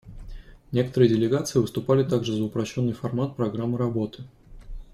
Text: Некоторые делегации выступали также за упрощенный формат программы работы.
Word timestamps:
Некоторые 0.71 1.09
делегации 1.11 1.59
выступали 1.59 2.03
также 2.03 2.33
за 2.35 2.43
упрощенный 2.43 2.91
формат 2.93 3.35
программы 3.35 3.77
работы. 3.77 4.23